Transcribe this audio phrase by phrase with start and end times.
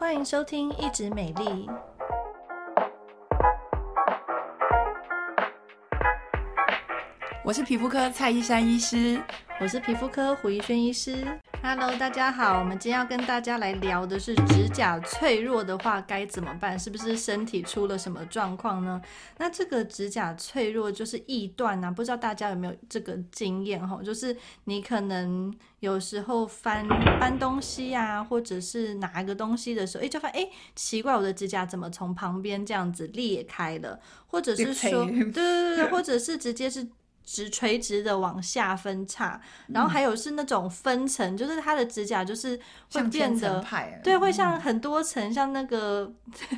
[0.00, 1.68] 欢迎收听一直美丽。
[7.44, 9.20] 我是皮肤科蔡依珊医师，
[9.60, 11.38] 我是皮肤科胡一轩医师。
[11.62, 16.76] Hello，大家好，我们今天要跟大家来聊的是指甲脆弱的话该怎么办？
[16.78, 19.00] 是不是身体出了什么状况呢？
[19.36, 24.02] 那这个指甲脆弱就是易断啊，不知道大家有没有这个经验哈？
[24.02, 24.34] 就是
[24.64, 26.88] 你可能有时候翻
[27.20, 34.00] 搬东西啊，或者是拿一个东西的时候，哎，就发现哎，奇怪，我的指甲怎么从旁边这样子裂开了？
[34.26, 36.88] 或者是说，对对对对，或者是直接是。
[37.32, 42.58] 直垂直的往下分叉，然后还有是那种分层，嗯、就是它的指甲就是
[42.90, 43.64] 会变得，
[44.02, 46.12] 对，会像很多层，嗯、像那个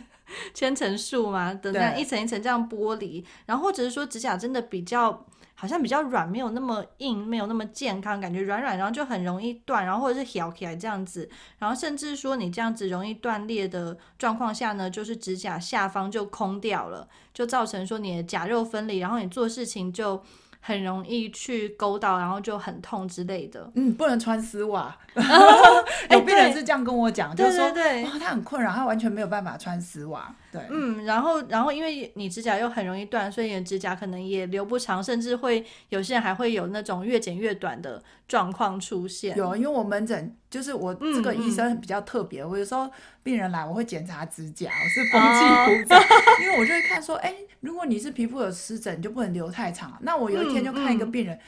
[0.54, 20.24] 千层树嘛的那样一层一层这样剥离，然后或者是说指甲真的比较好像比较软，没有那么硬，没有那么健康，感觉软软，然后就很容易断，然后或者是挑起来这样子，然后甚至说你这样子容易断裂的状况下呢，就是指甲下方就空掉了，就造成说你的甲肉分离，然后你做事情就。
[20.64, 23.68] 很容易去勾到，然后就很痛之类的。
[23.74, 24.96] 嗯，不能穿丝袜。
[26.08, 30.32] 有病人是这样跟我讲，就是说，对，他很困扰，他完全没有办法穿丝袜。
[30.52, 39.36] 对，嗯，然后，然后因为你指甲又很容易断，所以你的指甲可能也留不长，甚至会有些人还会有那种越剪越短的状况出现。
[39.36, 42.88] 有，因为我门诊就是我这个医生比较特别，我有时候
[43.22, 46.00] 病人来，我会检查指甲，我是风纪股长，
[46.42, 47.34] 因为我就会看说，哎。
[47.62, 49.96] 如果你是皮肤有湿疹，你就不能留太长。
[50.00, 51.38] 那我有一天就看一个病人，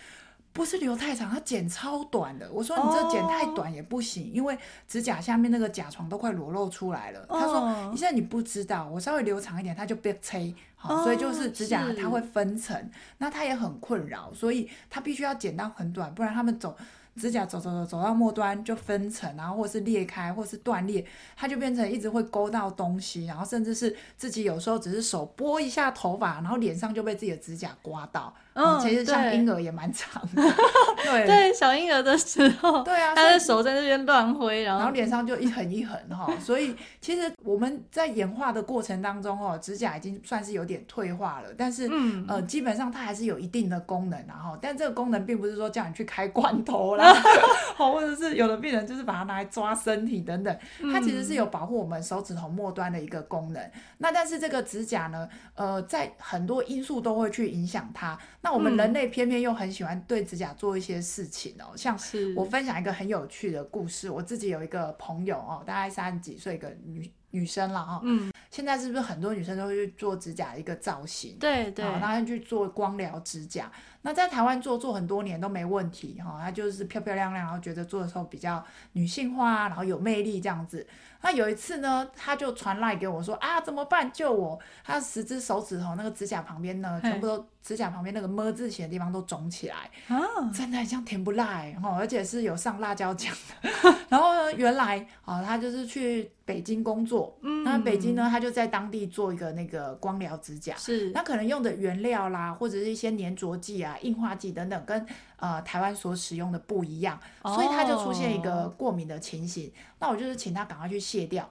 [0.55, 2.49] 不是留太长，他剪超短的。
[2.53, 7.27] 我说你这剪太短也不行，哦、因为指甲下面那个甲床都快裸露出来了。
[7.29, 12.89] 哦、他说你现在你不知道，我稍微留长一点，它就被吹好，所以就是指甲它会分层，哦、
[13.19, 16.77] 那他也很困扰，所以他必须要剪到很短，不然他们走。
[17.17, 21.05] 指甲走走走走到末端就分层，然后或是裂开，或是断裂，
[21.37, 28.35] 它就变成一直会勾到东西，然后甚至是自己有时候只是手拨一下头发，然后脸上就被自己的指甲刮到。
[28.55, 30.43] 嗯，其实像婴儿也蛮长的。
[31.05, 36.33] 对对，小婴儿的时候，对啊，他的手在那边乱挥，然后然后脸上就一横一横哈。
[36.39, 47.04] 所以其实我们在演化的过程当中哦，指甲已经算是有点退化了，但是嗯呃，基本上它还是有一定的功能，然后但这个功能并不是说叫你去开罐头啦。
[47.77, 50.59] 好，或者是有的病人就是把它拿来抓身体等等，
[50.93, 53.71] 它其实是有保护我们手指头末端的一个功能。
[53.99, 58.17] 那但是这个指甲呢，呃，在很多因素都会去影响它。
[58.43, 61.99] 那我们人类偏偏又很喜欢对指甲做一些事情哦，像
[62.37, 71.37] 我分享一个很有趣的故事，我自己有一个朋友哦，大概三十几岁一个女女生了哈，嗯，现在是不是很多女生都会去做指甲一个造型？
[71.41, 73.71] 对对，然后去做光疗指甲。
[74.07, 80.87] 那在台湾做做很多年都没问题哈，她就是漂漂亮亮，然后觉得做的时候比较女性化，然后有魅力这样子。
[81.23, 84.13] 那有一次呢，她就传赖给我说啊，怎么办？
[84.13, 84.61] 救我！
[84.85, 90.21] 她十只手指头那个指甲旁边呢，全部都指甲旁边那个么字形的地方都肿起来，啊，
[90.53, 93.95] 真的很像甜不辣哈，而且是有上辣椒酱的。
[94.11, 103.94] 然后呢，原来啊，她就是去北京工作，嗯，那北京呢，她就在当地做一个那个光疗指甲，是，那可能用的原料啦，或者是一些粘着剂啊。
[104.01, 105.07] 硬化剂等等，跟
[105.45, 109.65] 呃台湾所使用的不一样，所以他就出现一个过敏的情形。
[109.65, 109.73] Oh.
[110.01, 111.47] 那我就是请他赶快去卸掉，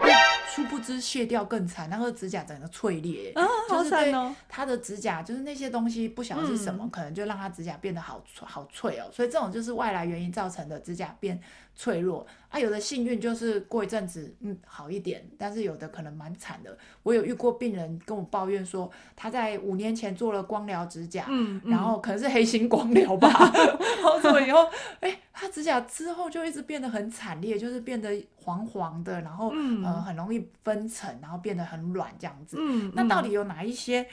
[0.55, 4.13] 殊不知卸掉更惨，那个指甲整个脆裂，oh, 就是对
[4.47, 9.09] 他的指甲，就是那些东西不晓得是什么，嗯、可能就让他指甲变得好好脆哦。
[9.11, 11.39] 所以这种就是外来原因造成的指甲变
[11.75, 12.25] 脆弱。
[12.49, 16.77] 啊，有的幸运就是过一阵子，嗯，好一点，但是有的可能蛮惨的。
[17.01, 23.51] 我有遇过病人跟我抱怨说，他在五年前做了光疗指甲，嗯，然后可能是黑心光疗吧，
[23.83, 32.57] 然后做以后，哎，他指甲之后就一直变得很惨烈，就是变得黄黄的，然后、嗯、呃很容易分层，然后变得很软这样子。
[32.59, 34.07] 嗯，那到底有哪一些？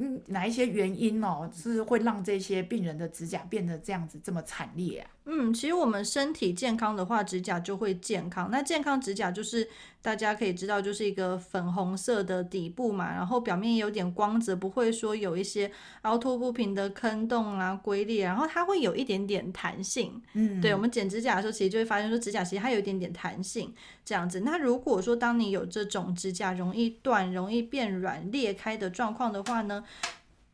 [0.00, 5.10] 嗯，哪一些原因哦，是会让这些病人的指甲变得这样子这么惨烈啊？
[5.30, 8.48] 嗯，其实我们身体健康的话，指甲就会健康。
[8.50, 9.68] 那健康指甲就是
[10.00, 15.70] 大家可以知道，就是一个粉红色的底部嘛，然后表面有点光泽，不会说有一些
[16.02, 20.18] 凹凸不平的坑洞啊、龟裂，然后它会有一点点弹性。
[20.32, 23.74] 嗯，对，我们剪指甲的时候，其实就会发现说，指甲其实它有一点点弹性
[24.06, 24.40] 这样子。
[24.40, 29.84] 那如果说当你有这种指甲容易断、容易变软、裂开的状况的话呢？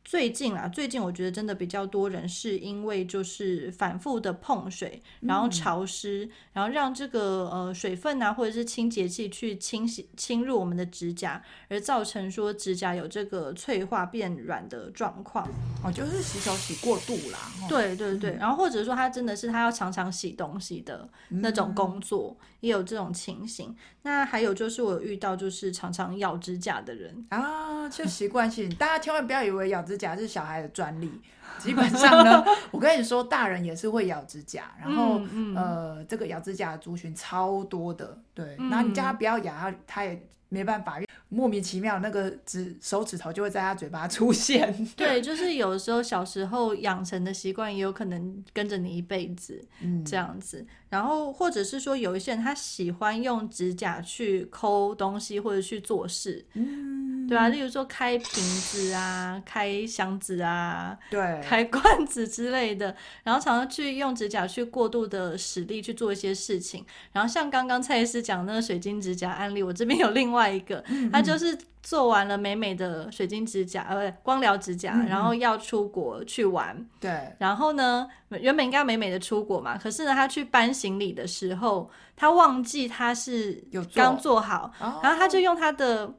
[0.05, 15.49] 最近啊，最近我觉得真的比较多人是因为就是反复的碰水，然后潮湿，嗯、然后让这个呃水分啊或者是清洁剂去清洗侵入我们的指甲，而造成说指甲有这个脆化变软的状况。
[15.83, 17.39] 哦，就是洗手洗过度啦。
[17.62, 23.75] 哦、对对对，嗯、然后或者说他真的是他要常常洗东西的那种工作，嗯、也有这种情形。
[24.03, 31.11] 那还有就是我有遇到就是常常咬指甲的人啊，就习惯性，大家千万不要以为咬指甲是小孩的专利，
[31.59, 41.01] 基本上呢， 我跟你说，大人也是会咬指甲，然后、嗯嗯、呃，这个咬指甲的族群超多的，对，然后你叫他不要咬，他他也没办法。
[41.31, 44.73] 莫名其妙，那个指手指头就会在他嘴巴出现。
[44.95, 50.65] 对，就是有的时候小时候养成的习惯，也有可能跟着你一辈子，嗯，这样子。
[50.94, 62.94] 然后或者是说，有一些人他喜欢用指甲去抠东西或者去做事，嗯，对啊，例如说开瓶子啊、开箱子啊、对， 开罐子之类的，
[63.25, 66.87] 然后常常去用指甲去过度的使力去做一些事情。
[67.11, 76.75] 然后像刚刚蔡医师讲那个水晶指甲案例，我这边有另外一个，嗯他就是做完了美美的水晶指甲，呃，光疗指甲，然后要出国去玩。
[76.98, 77.32] 对。
[77.38, 83.62] 然后呢，原本应该美美的出国嘛，可是呢，他去搬行李的时候，他忘记他是
[83.94, 86.12] 刚做好，做然后他就用他的。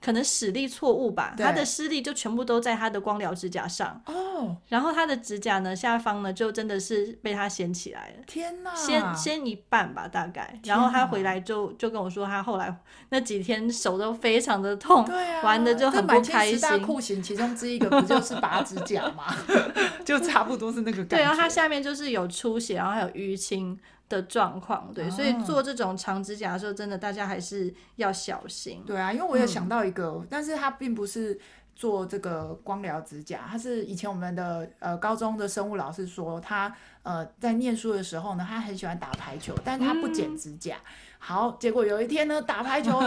[0.00, 12.72] 可能使力错误吧，他的施力就全部都在他的光疗指甲上哦，然后他的指甲呢，下方呢就真的是被他掀起来了，天哪，掀掀一半吧大概，然后他回来就就跟我说，他后来
[13.08, 16.60] 那几天手都非常的痛，对啊，玩的就很不开心。
[16.60, 19.24] 大酷刑其中之一个不就是拔指甲吗？
[20.06, 21.16] 就差不多是那个感觉。
[21.16, 23.78] 对，然后他下面就是有出血，然后还有淤青。
[24.08, 28.82] 的状况，对，所以做这种长指甲的时候，真的大家还是要小心。
[28.86, 31.38] 对啊，因为我也想到一个，嗯、但是他并不是
[31.74, 40.76] 做这个光疗指甲，他是以前我们的呃高中的生物老师说，他呃在念书的时候呢，他很喜欢打排球，但是他不剪指甲。
[40.76, 40.88] 嗯、
[41.18, 43.00] 好，结果有一天呢，打排球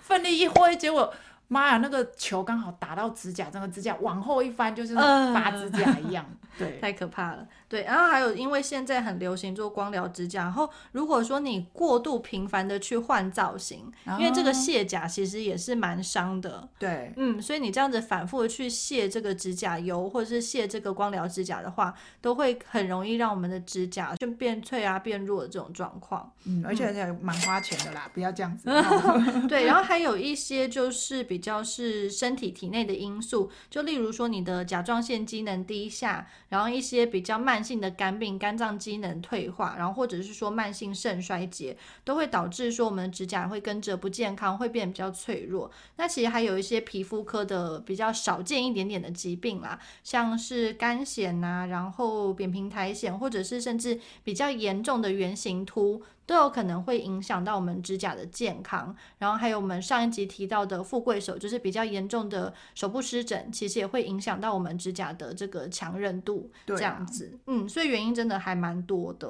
[0.00, 1.12] 奋力一挥，结果。
[1.52, 7.44] 妈呀，那个球刚好打到指甲，整个指甲往后一翻，就是拔指甲一样，呃、对，太可怕了。
[7.70, 16.68] 对，然后还有，因为现在很流行做光疗指甲，然后如果说你过度频繁的去换造型，哦、因为这个卸甲其实也是蛮伤的。
[16.78, 26.32] 对，嗯，所以你这样子反复的去卸这个指甲油，或者是卸这个光疗指甲的话，都会很容易让我们的指甲就变脆啊、变弱的这种状况。
[26.44, 28.70] 嗯，而且也蛮花钱的啦，嗯、不要这样子。
[29.48, 31.40] 对，然后还有一些就是比。
[31.40, 45.70] 比较是身体体内的因素，就例如说你的甲状腺机能低下，然后一些比较慢性的肝病、肝脏机能退化，然后或者是说慢性肾衰竭，都会导致说我们的指甲会跟着不健康，会变得比较脆弱。
[45.96, 56.02] 那其实还有一些皮肤科的比较少见一点点的疾病啦，像是肝藓呐，然后扁平苔藓，或者是甚至比较严重的圆形秃。
[56.30, 69.28] 都有可能会影响到我们指甲的健康，然后还有我们上一集提到的富贵手，就是比较严重的手部湿疹，其实也会影响到我们指甲的这个强韧度，这样子，啊、嗯，所以原因真的还蛮多的。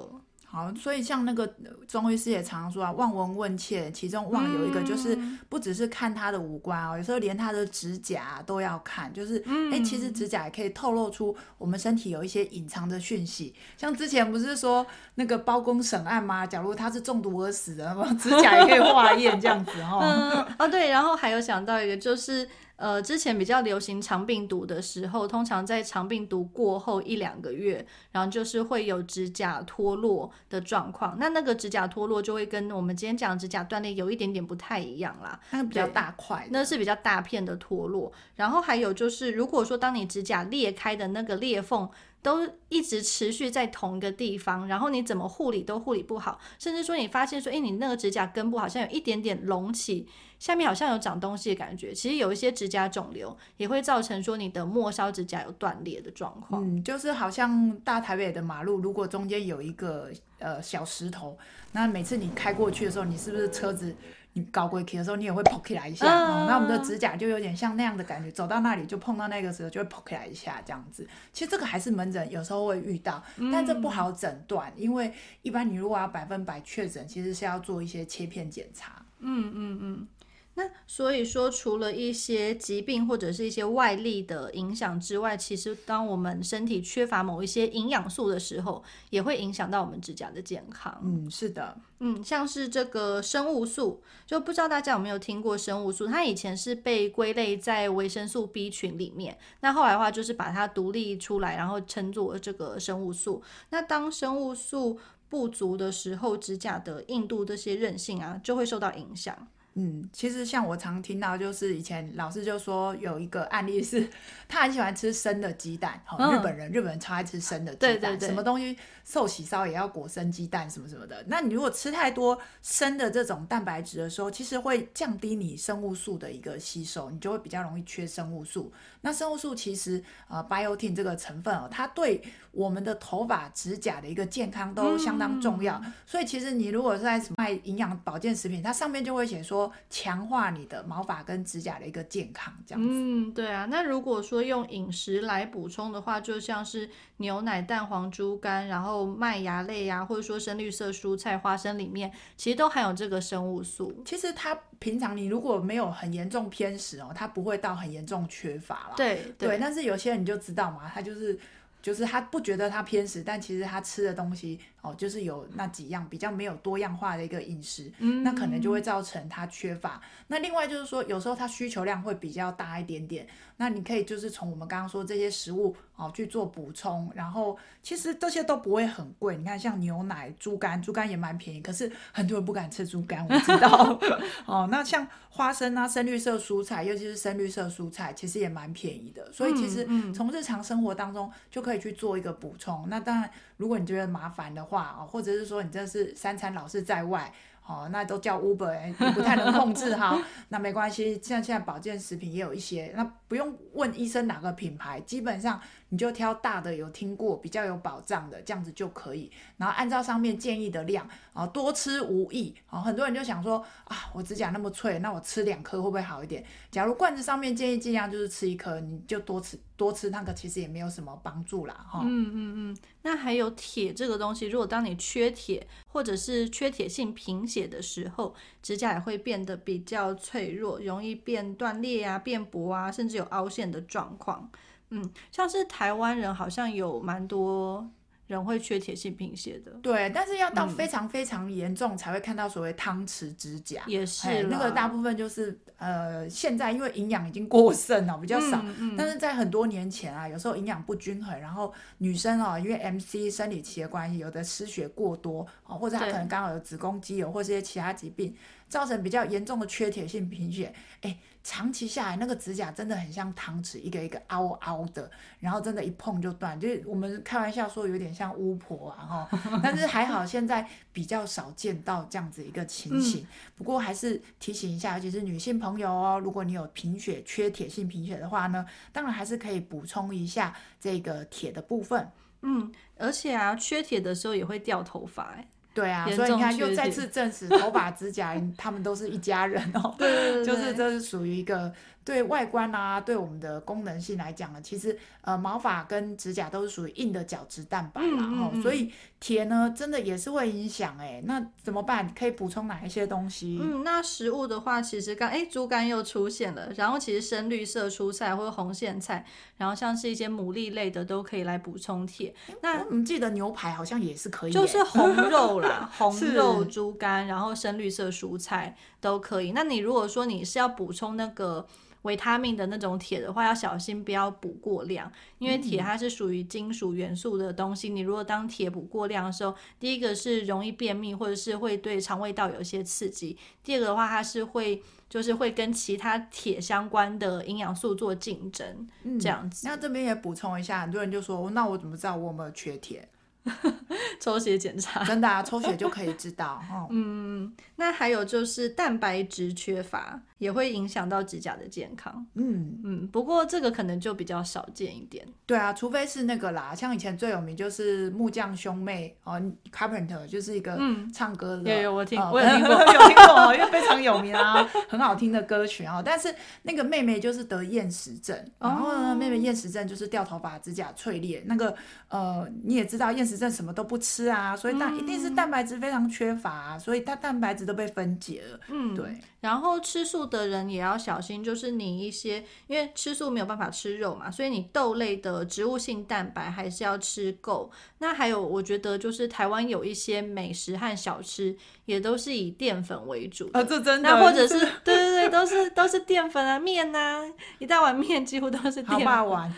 [0.52, 1.46] 好，所以像那个
[1.86, 5.16] 中医师也常常说啊，望闻问切，其中望有一个就是
[5.48, 13.54] 不只是看他的五官哦，有时候连他的指甲都要看，就是哎、嗯欸，其实指甲也可以透露出我们身体有一些隐藏的讯息。
[13.76, 16.44] 像之前不是说那个包公审案吗？
[16.44, 20.00] 假如他是中毒而死的， 指甲也可以化验这样子哦。
[20.02, 22.48] 嗯，哦对，然后还有想到一个就是。
[22.80, 31.14] 呃，之前比较流行肠病毒的时候，通常在肠病毒过后一两个月，然后就是会有指甲脱落的状况。
[31.20, 38.10] 那那个指甲脱落就会跟我们今天讲的指甲断裂有一点点不太一样啦，那比较大块，那是比较大片的脱落。
[38.36, 41.86] 然后还有就是，如果说当你指甲裂开的那个裂缝
[42.22, 50.06] 都一直持续在同一个地方，然后你怎么护理都护理不好，甚至说你发现说，哎，你那个指甲根部好像有一点点隆起。
[50.40, 56.64] 下面好像有长东西的感觉，其实有一些指甲肿瘤也会造成说你的末梢指甲有断裂的状况。
[56.64, 61.38] 嗯，就是好像大台北的马路，如果中间有一个呃小石头，
[61.72, 63.94] 那每次你开过去的时候，你是不是车子
[64.32, 66.06] 你搞过去的时候，你也会扑起来一下？
[66.06, 71.06] 嗯，那我们的指甲就有点像那样的感觉，走到那里就碰到那个时候就会扑起来一下这样子。
[71.34, 79.04] 其实这个还是门诊有时候会遇到，但这不好诊断，因为一般你如果要百分百确诊，其实是要做一些切片检查。
[79.18, 80.08] 嗯嗯嗯。
[80.54, 91.00] 那所以说，除了一些疾病或者是一些外力的影响之外，其实当我们身体缺乏某一些营养素的时候，也会影响到我们指甲的健康。
[91.02, 96.06] 嗯，是的，嗯，像是这个生物素，就不知道大家有没有听过生物素？
[96.08, 103.42] 它以前是被归类在维生素 B 群里面，那后来的话就是把它独立出来，然后称作这个生物素。
[103.70, 109.48] 那当生物素不足的时候，指甲的硬度这些韧性啊，就会受到影响。
[109.74, 114.08] 嗯，其实像我常听到，就是以前老师就说有一个案例是，
[114.48, 121.24] 他很喜欢吃生的鸡蛋，哦，嗯、日本人日本人超爱吃生的鸡蛋，对对对，什么东西寿喜烧也要裹生鸡蛋什么什么的。
[121.28, 128.72] 那你如果吃太多生的这种蛋白质的时候，其实会降低你生物素的一个吸收，你就会比较容易缺生物素。
[129.02, 135.80] 那生物素其实呃，biotin 这个成分哦，它对我们的头发、指甲的一个健康都相当重要。
[135.84, 139.59] 嗯、所以其实你如果是在卖营养保健食品，它上面就会写说。
[139.88, 142.88] 强化你的毛发跟指甲的一个健康，这样子。
[142.92, 143.66] 嗯，对啊。
[143.70, 154.02] 那如果说用饮食来补充的话，就像是牛奶、蛋黄、猪肝，然后麦芽类呀、啊，或者说深绿色蔬菜、花生里面，其实都含有这个生物素。
[154.04, 158.94] 其实它平常你如果没有很严重偏食哦，它不会到很严重缺乏啦。
[158.96, 159.58] 对对，对。
[159.58, 161.38] 但是有些人你就知道嘛，他就是
[161.82, 164.58] 就是他不觉得他偏食，但其实他吃的东西。
[164.82, 170.00] 哦，就是有那几样比较没有多样化的一个饮食，嗯，那可能就会造成他缺乏。
[170.28, 173.26] 那另外就是说，有时候他需求量会比较大一点点，
[173.60, 179.36] 那你可以就是从我们刚刚说这些食物哦去做补充，然后其实这些都不会很贵。
[179.36, 184.00] 你看像牛奶、猪肝，猪肝也蛮便宜，可是很多人不敢吃猪肝，我知道。
[184.46, 189.30] 哦，那像花生啊、深绿色蔬菜，尤其是深绿色蔬菜，其实也蛮便宜的。
[189.30, 192.86] 所以其实从日常生活当中就可以去做一个补充。
[192.88, 197.30] 那当然，如果你觉得麻烦的话，话或者是说你这是三餐老是在外，
[197.70, 200.20] 哦，那都叫 Uber，你不太能控制哈。
[200.48, 205.60] 那没关系，像现在保健食品也有一些，那不用问医生哪个品牌，基本上。
[205.90, 209.30] 你就挑大的，有听过比较有保障的，这样子就可以。
[209.58, 212.54] 然后按照上面建议的量，啊，多吃无益。
[212.68, 216.44] 啊，很多人就想说，啊，我指甲那么脆，那我吃两颗会不会好一点？
[216.70, 222.00] 假如罐子上面建议尽量就是吃一颗，你就多吃多吃那个，其实也没有什么帮助啦，哈。
[222.04, 222.76] 嗯嗯嗯。
[223.02, 234.48] 那还有铁这个东西，如果当你缺铁或者是缺铁性贫血的时候，指甲也会变得比较脆弱，容易变断裂啊、变薄啊，甚至有凹陷的状况。
[234.90, 237.88] 嗯，像是台湾人好像有蛮多
[238.26, 258.32] 人会缺铁性贫血的，对，但是要到非常非常严重才会看到所谓汤匙指甲，也是那个大部分就是呃，现在因为营养已经过剩了，比较少，嗯嗯、但是在很多年前啊，有时候营养不均衡，然后女生哦，因为 MC 生理期的关系，有的失血过多哦，或者她可能刚好有子宫肌瘤或者一些其他疾病，
[258.68, 261.16] 造成比较严重的缺铁性贫血，哎。
[261.42, 266.58] 长期下来，那个指甲真的很像汤匙，一个一个凹凹的，然后真的，一碰就断。
[266.60, 269.38] 就是我们开玩笑说有点像巫婆啊，哈。
[269.62, 273.26] 但是还好，现在比较少见到这样子一个情形。
[273.56, 282.10] 不过还是提醒一下，尤其是女性朋友哦，如果你有贫血、缺铁性贫血的话呢，当然还是可以补充一下这个铁的部分。
[282.42, 285.48] 嗯，而且啊，缺铁的时候也会掉头发，哎。
[285.72, 289.94] 对啊，所以你看，又再次 证实头发、指甲，他们都是一家人哦。
[289.98, 291.72] 对，对，对，对，就是这是属于一个。
[292.04, 298.90] 对外观啊，对我们的功能性来讲呢，其实呃毛发跟指甲都是属于硬的角质蛋白啦，嗯嗯嗯，所以
[299.20, 302.12] 铁呢真的也是会影响哎，那怎么办？
[302.18, 303.60] 可以补充哪一些东西？
[303.62, 309.24] 嗯，那食物的话，其实刚哎猪肝又出现了，然后其实深绿色蔬菜或者红苋菜，
[309.58, 312.34] 然后像是一些牡蛎类的都可以来补充铁。
[312.62, 319.52] 那我们记得牛排好像也是可以，就是红肉啦， 红肉猪肝，然后深绿色蔬菜都可以。
[319.52, 321.66] 那你如果说你是要补充那个。
[322.04, 327.90] 维他命的那种铁的话，要小心不要补过量，因为铁它是属于金属元素的东西。
[327.90, 338.88] 你如果当铁补过量的时候，第一个是容易便秘，或者是会对肠胃道有一些刺激；第二个的话，它是会就是会跟其他铁相关的营养素做竞争，
[339.20, 339.68] 这样子。
[339.68, 343.06] 那这边也补充一下，很多人就说，那我怎么知道我有没有缺铁？
[344.20, 346.62] 抽血检查，真的啊，抽血就可以知道。
[346.70, 352.24] 哦、嗯，那还有就是蛋白质缺乏也会影响到指甲的健康。
[352.34, 355.26] 嗯嗯，不过这个可能就比较少见一点。
[355.46, 359.40] 对啊，除非是那个啦，像以前最有名就是木匠兄妹哦
[359.72, 360.78] ，Carpenter 就是一个
[361.14, 361.74] 唱歌的。
[361.74, 366.02] 有有我听，哦、我有听过， 有听过，因为非常有名啊，很好听的歌曲啊。
[366.04, 366.32] 但是
[366.62, 371.42] 那个妹妹就是得厌食症，然后呢，妹妹厌食症就是掉头发、指甲脆裂。
[371.46, 371.74] 那个
[372.08, 373.29] 呃，你也知道厌。
[373.30, 378.60] 时症什么都不吃啊，所以它一定是蛋白质非常缺乏啊，所以它蛋白质都被分解了。
[378.68, 379.06] 嗯，对。
[379.40, 387.70] 然后吃素的人也要小心，就是你一些因为吃素没有办法吃肉嘛，所以你豆类的植物性蛋白还是要吃够。
[388.00, 391.56] 那还有，我觉得就是台湾有一些美食和小吃
[391.86, 394.10] 也都是以淀粉为主啊，这真的。
[394.10, 397.22] 那或者是对对对，都是都是淀粉啊，面啊，
[397.58, 399.28] 一大碗面几乎都是淀粉。
[399.28, 399.52] 碗。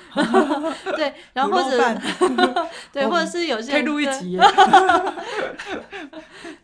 [0.96, 1.78] 对，然后或者
[2.92, 4.38] 对，或者是有些人可以录一集。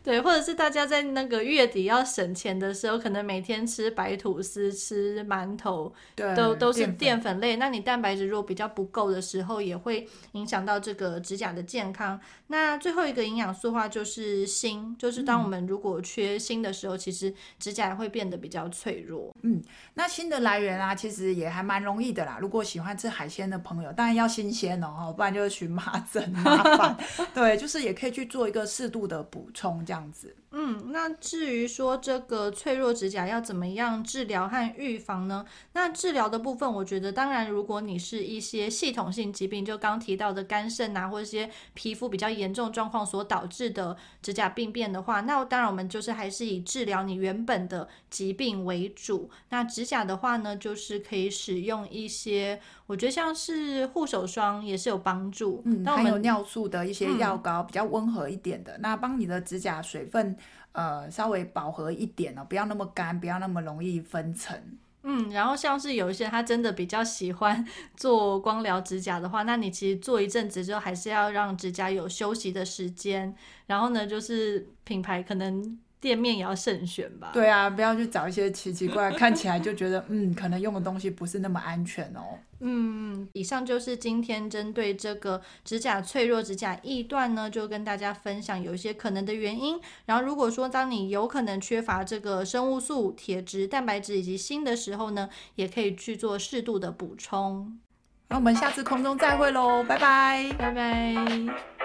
[0.03, 7.57] 对，或者是大家在那个月底要省钱的时候，可能每天吃白吐司、吃馒头，对，都都是淀粉类。
[7.57, 12.19] 那你蛋白质如果比较不够的时候，也会影响到这个指甲的健康。
[12.47, 19.33] 那最后一个营养素的话就是锌，就是当我们如果缺锌的时候，嗯、其实指甲也会变得比较脆弱。
[19.43, 19.61] 嗯，
[19.93, 22.37] 那新的来源啊，其实也还蛮容易的啦。
[22.39, 26.97] 如果喜欢吃海鲜的朋友，当然要新鲜哦，不然就是荨麻疹麻烦。
[27.33, 30.35] 对，就是也可以去做一个适度的补充，这样子。
[30.51, 35.45] 嗯，那至于说这个脆弱指甲要怎么样治疗和预防呢？
[35.73, 49.29] 那治疗的部分，我觉得当然，如果你是一些系统性疾病，就刚提到的肝肾啊，或者一些皮肤比较严重状况所导致的指甲病变的话，那当然我们就是还是以治疗你原本的疾病为主。
[49.49, 55.61] 那指甲的话呢，就是可以使用一些，我觉得像是护手霜也是有帮助。
[55.65, 60.37] 嗯，那还有尿素的一些药膏，嗯、比较温和一点的，那帮你的指甲水分。
[60.71, 64.55] 呃，稍微饱和一点哦，不要那么干，不要那么容易分层。
[65.01, 67.65] 嗯，然后像是有一些他真的比较喜欢
[67.97, 73.35] 做光疗指甲的话，那你其实做一阵子之后，还是要让指甲有休息的时间。
[73.65, 75.79] 然后呢，就是品牌可能。
[76.01, 77.31] 店面也要慎选吧。
[77.33, 82.39] 对啊，不要去找一些奇奇怪怪，看起来就觉得嗯，可能用的东西不是那么安全哦。
[82.61, 89.79] 嗯，以上就是今天针对这个指甲脆弱、指甲易断呢，就跟大家分享有一些可能的原因。
[90.05, 97.79] 然后如果说当你有可能缺乏这个生物素、铁质、蛋白质以及锌的时候呢，也可以去做适度的补充。
[98.27, 101.78] 那我们下次空中再会喽，拜拜，拜拜。